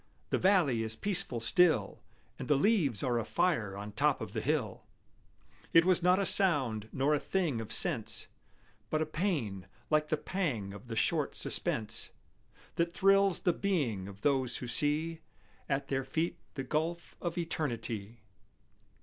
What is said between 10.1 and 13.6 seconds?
pang of the short suspense That thrills the